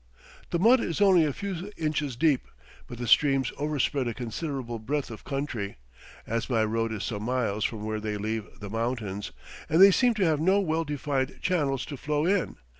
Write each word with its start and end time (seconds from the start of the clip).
The 0.49 0.57
mud 0.57 0.79
is 0.79 0.99
only 0.99 1.25
a 1.25 1.31
few 1.31 1.71
inches 1.77 2.15
deep, 2.15 2.47
but 2.87 2.97
the 2.97 3.05
streams 3.05 3.53
overspread 3.59 4.07
a 4.07 4.15
considerable 4.15 4.79
breadth 4.79 5.11
of 5.11 5.23
country, 5.23 5.77
as 6.25 6.49
my 6.49 6.63
road 6.65 6.91
is 6.91 7.03
some 7.03 7.21
miles 7.21 7.63
from 7.63 7.83
where 7.83 7.99
they 7.99 8.17
leave 8.17 8.47
the 8.61 8.69
mountains, 8.71 9.31
and 9.69 9.79
they 9.79 9.91
seem 9.91 10.15
to 10.15 10.25
have 10.25 10.39
no 10.41 10.59
well 10.59 10.85
defined 10.85 11.37
channels 11.43 11.85
to 11.85 11.97
flow 11.97 12.25
in. 12.25 12.55